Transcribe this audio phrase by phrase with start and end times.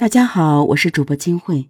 [0.00, 1.68] 大家好，我是主播金慧。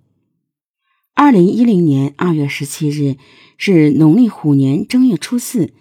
[1.17, 3.17] 二零一零年二月十七日
[3.59, 5.73] 是农历虎年正月初四，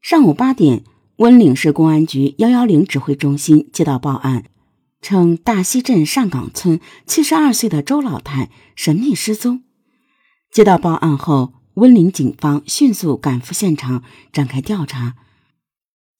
[0.00, 0.84] 上午八点，
[1.16, 4.44] 温岭市公安局幺幺零指挥中心接到报案，
[5.02, 9.64] 称大溪镇上岗村七十二岁的周老太神秘失踪。
[10.52, 15.16] 接到报案后，温岭警方迅速赶赴现场展开调查。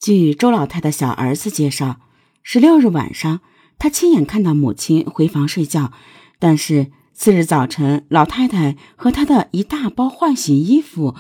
[0.01, 2.01] 据周老太的小儿子介绍，
[2.43, 3.43] 十六日晚上。
[3.79, 5.93] 他亲眼看到母亲回房睡觉，
[6.41, 11.15] 但是次日早晨，老太太和她的一大包换洗衣服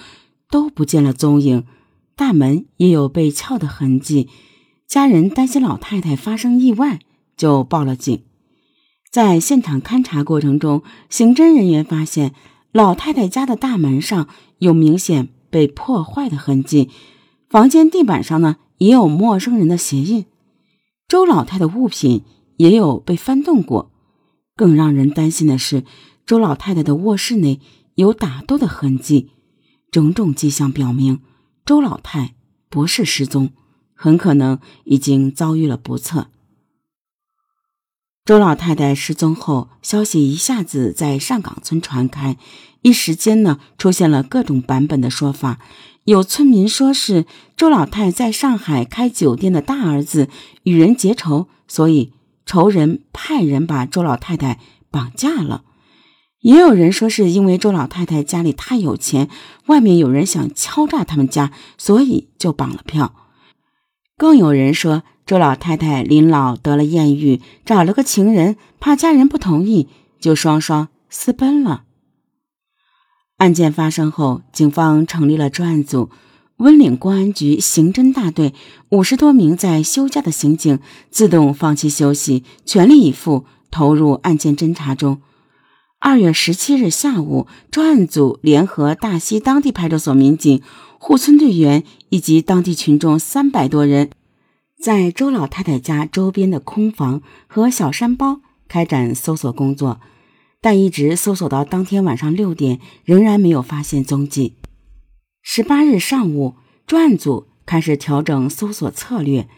[0.50, 1.64] 都不见了踪影，
[2.16, 4.28] 大门也有被撬的痕迹。
[4.88, 6.98] 家人担心老太太发生意外，
[7.36, 8.24] 就报了警。
[9.10, 12.34] 在现场勘查过程中，刑侦人员发现
[12.72, 14.28] 老太太家的大门上
[14.58, 16.90] 有明显被破坏的痕迹，
[17.48, 20.26] 房间地板上呢也有陌生人的鞋印。
[21.06, 22.24] 周老太的物品。
[22.58, 23.90] 也有被翻动过，
[24.54, 25.84] 更让人担心的是，
[26.26, 27.60] 周老太太的卧室内
[27.94, 29.30] 有打斗的痕迹，
[29.90, 31.20] 种种迹象表明，
[31.64, 32.34] 周老太
[32.68, 33.50] 不是失踪，
[33.94, 36.28] 很可能已经遭遇了不测。
[38.24, 42.36] 周老太太失踪后，消息一下子在上岗村传开，
[42.82, 45.60] 一时间呢，出现了各种版本的说法。
[46.04, 47.24] 有村民说是
[47.56, 50.28] 周老太在上海开酒店的大儿子
[50.64, 52.12] 与人结仇，所以。
[52.48, 54.58] 仇人派人把周老太太
[54.90, 55.64] 绑架了，
[56.40, 59.28] 也有人说是因为周老太太家里太有钱，
[59.66, 63.14] 外面有人想敲诈他们家，所以就绑了票。
[64.16, 69.86] 更有人说周老太太临老得了艳遇，找了个情人，怕家人不同意，
[70.18, 71.84] 就双双私奔了。
[73.36, 76.08] 案件发生后，警方成立了专案组。
[76.58, 78.52] 温岭公安局刑侦大队
[78.88, 85.20] 五十多名在休假的刑警自动放弃休息，全力以赴投入案件侦查中。
[86.00, 90.60] 二月十七日下午，专案组联合大溪当地派出所民警、
[90.98, 94.10] 护村队员以及当地群众三百多人，
[94.82, 100.00] 在周老太太家周边的空房和小山包开展搜索工作，
[100.60, 104.54] 但一直搜索到当天晚上六点，仍然没有发现踪迹。
[105.50, 109.48] 十八日上午，专案组开始调整搜索策略，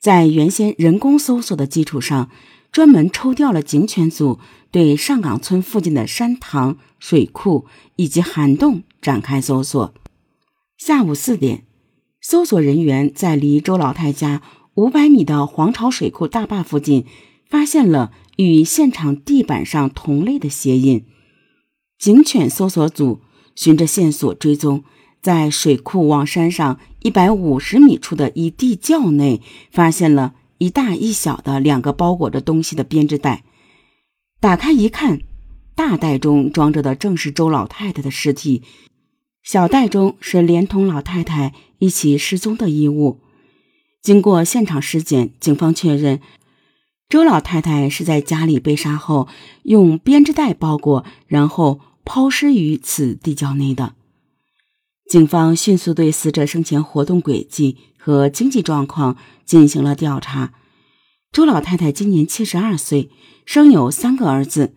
[0.00, 2.30] 在原先人工搜索的基础上，
[2.72, 4.38] 专门抽调了警犬组
[4.70, 7.66] 对上岗村附近的山塘、水库
[7.96, 9.92] 以及涵洞展开搜索。
[10.78, 11.66] 下午四点，
[12.22, 14.40] 搜索人员在离周老太家
[14.72, 17.04] 五百米的黄巢水库大坝附近，
[17.50, 21.04] 发现了与现场地板上同类的鞋印。
[21.98, 23.20] 警犬搜索组
[23.54, 24.82] 循着线索追踪。
[25.24, 29.40] 在水库往山上一百五十米处的一地窖内，
[29.70, 33.42] 发现了一大一小的两个包裹着东西的编织袋。
[34.38, 35.22] 打开一看，
[35.74, 38.62] 大袋中装着的正是周老太太的尸体，
[39.42, 43.20] 小袋中是连同老太太一起失踪的衣物。
[44.02, 46.20] 经过现场尸检，警方确认，
[47.08, 49.26] 周老太太是在家里被杀后，
[49.62, 53.94] 用编织袋包裹，然后抛尸于此地窖内的。
[55.08, 60.52] 警方迅速对死者生前活动轨迹和经济状况进行了调查。
[61.30, 63.10] 周老太太今年七十二岁，
[63.44, 64.74] 生有三个儿子，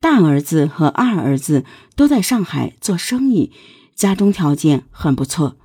[0.00, 1.64] 大儿子和二儿子
[1.94, 3.52] 都在上海做生意，
[3.94, 5.56] 家中条件很不错。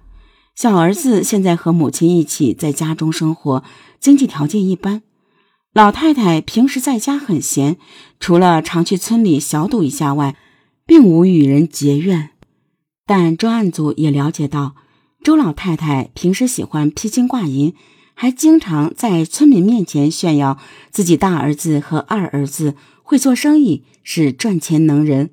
[0.53, 3.63] 小儿子现在和母亲一起在家中生活，
[3.99, 5.01] 经济条件一般。
[5.73, 7.77] 老太太平时在家很闲，
[8.19, 10.37] 除了常去村里小赌一下外，
[10.85, 12.29] 并无与人结怨。
[13.05, 14.75] 但专案组也了解到，
[15.23, 17.73] 周老太太平时喜欢披金挂银，
[18.13, 20.57] 还经常在村民面前炫耀
[20.91, 25.29] 自己大儿子和二儿子会做生意，是赚钱能人。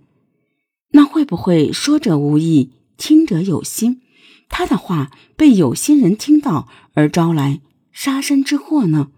[0.90, 4.02] 那会不会说者无意，听者有心？
[4.50, 9.10] 他的话被有心人听到而招来杀身之祸呢？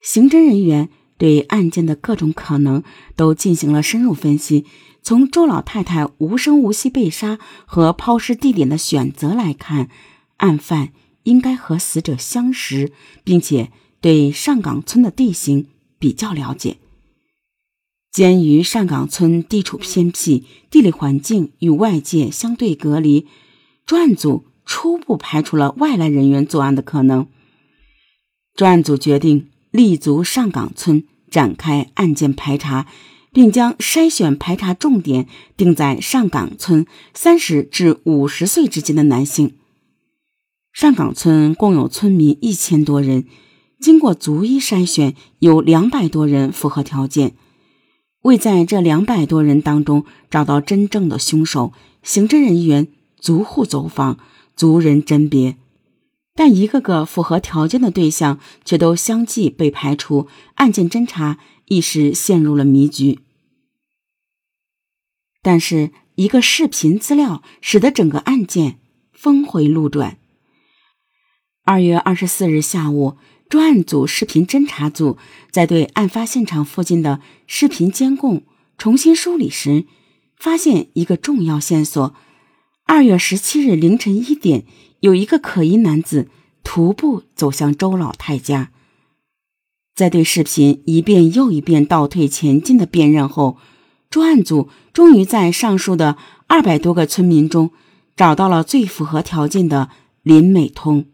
[0.00, 0.88] 刑侦人员
[1.24, 2.82] 对案件的各种可能
[3.16, 4.66] 都进行了深入分析。
[5.02, 9.88] 从周老太太无声无息被杀和抛尸地点的选择来看，
[10.36, 10.92] 案犯
[11.22, 12.92] 应该和死者相识，
[13.24, 13.70] 并且
[14.02, 15.68] 对上岗村的地形
[15.98, 16.76] 比较了解。
[18.12, 23.26] 鉴于上岗村地处偏僻，地理环境与外界相对隔离，
[23.86, 27.26] 专案组初步排除了外来人员作案的可能。
[28.54, 31.04] 专案组决定立足上岗村，
[31.34, 32.86] 展开案件排查。
[33.34, 35.26] 并将筛选排查重点
[35.56, 39.56] 定在上岗村三十至五十岁之间的男性。
[40.72, 43.24] 上岗村共有村民一千多人，
[43.80, 47.34] 经过逐一筛选，有两百多人符合条件。
[48.22, 51.72] 未在这两百多人当中找到真正的凶手，
[52.04, 52.86] 刑侦人员
[53.18, 54.20] 逐户走访，
[54.54, 55.56] 逐人甄别，
[56.34, 63.20] 但一个个符合条件的对象却都相继被排除，案件侦查一时陷入了迷局。
[65.40, 68.80] 但是，一个视频资料使得整个案件
[69.12, 70.18] 峰回路转。
[71.64, 73.16] 二月二十四日下午，
[73.48, 75.18] 专案组视频侦查组
[75.50, 78.44] 在对案发现场附近的视频监控
[78.76, 79.84] 重新梳理时，
[80.36, 82.14] 发现一个重要线索：
[82.86, 84.64] 二月十七日凌晨一点，
[85.00, 86.28] 有一个可疑男子
[86.62, 88.70] 徒步走向周老太家。
[89.94, 93.56] 在对视频一遍又一遍倒退前进的辨认后。
[94.10, 96.16] 专案组终于在上述的
[96.46, 97.72] 二百多个村民中
[98.14, 99.90] 找到了最符合条件的
[100.22, 101.06] 林美通。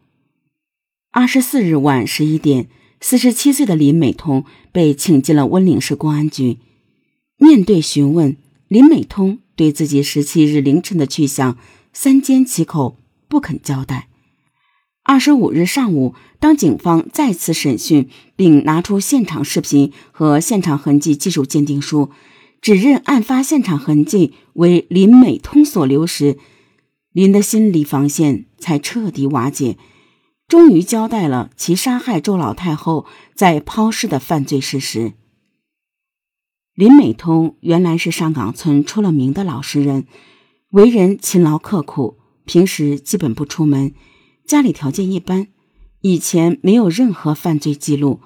[1.11, 2.69] 二十四日晚十一点，
[3.01, 6.59] 四十七岁的林美通被请进了温岭市公安局。
[7.39, 8.37] 面对询问，
[8.69, 11.59] 林美通对自己十七日凌晨的去向
[11.93, 12.97] 三缄其口，
[13.29, 14.09] 不肯交代。
[15.03, 22.09] 二十五日上午，当警方再次审讯，并拿出现场视频和现场痕迹技术鉴定书。
[22.62, 26.39] 指认案发现场痕迹为林美通所留时，
[27.12, 29.77] 林的心理防线才彻底瓦解，
[30.49, 33.05] 终于交代了其杀害周老太后
[33.35, 35.12] 在抛尸的犯罪事实。
[36.81, 40.06] 林美通原来是上岗村出了名的老实人，
[40.71, 42.17] 为人勤劳刻苦，
[42.47, 43.93] 平时基本不出门，
[44.47, 45.49] 家里条件一般，
[46.00, 48.21] 以前没有任何犯罪记录。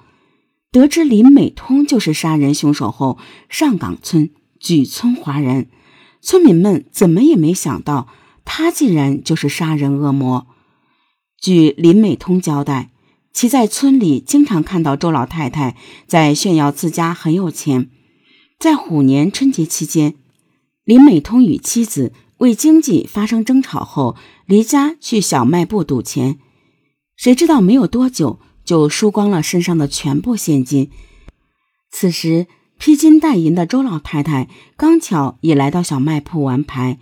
[0.71, 3.17] 得知林美通就是杀人凶手后，
[3.49, 5.67] 上岗村举村哗然。
[6.21, 8.07] 村民们怎么也没想到，
[8.45, 10.47] 他竟然就是杀人恶魔。
[11.41, 12.91] 据林美通交代，
[13.33, 15.75] 其在村里经常看到周老太太
[16.07, 17.89] 在炫耀自家很有钱。
[18.59, 20.15] 在虎年春节期间，
[20.83, 24.15] 林美通与妻子为经济发生争吵后，
[24.45, 26.39] 离家去小卖部赌钱。
[27.15, 28.39] 谁知道没有多久。
[28.65, 30.89] 就输光了身上的全部现金。
[31.91, 32.47] 此时
[32.79, 36.97] 披金戴银的周老太太刚巧也来到小卖铺玩牌。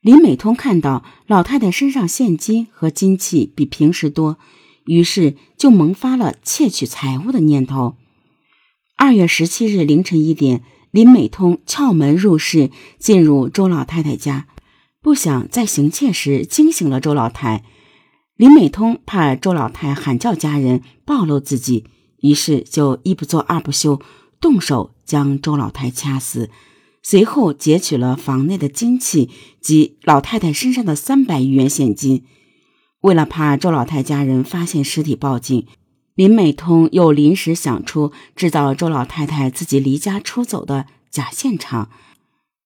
[0.00, 4.38] 林美通看到老太太身上现金和金器比平时多，
[4.84, 7.96] 于是就萌发了窃取财物的念头。
[8.96, 10.62] 二月十七日凌晨一点，
[10.92, 14.46] 林美通撬门入室，进入周老太太家，
[15.00, 17.64] 不想在行窃时惊醒了周老太。
[18.36, 21.86] 林美通怕周老太喊叫家人暴露自己，
[22.20, 24.02] 于是就一不做二不休，
[24.38, 26.50] 动手将周老太掐死。
[27.02, 29.30] 随后劫取了房内的金器
[29.62, 32.24] 及老太太身上的三百余元现金。
[33.00, 35.66] 为了怕周老太家人发现尸体报警，
[36.14, 41.90] 林美通又临时想出制造周老太太自己离家出走的假现场，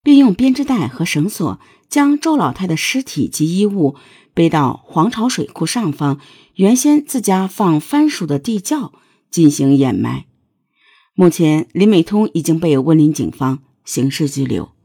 [0.03, 1.59] 并用编织袋和绳索
[1.89, 3.95] 将周老太的尸体及衣物。
[4.33, 6.19] 背到黄巢水库上方，
[6.57, 8.93] 原先自家放番薯的地窖
[9.31, 10.25] 进行掩埋。
[11.15, 14.76] 目前，林美通已经被温岭警方刑事拘留。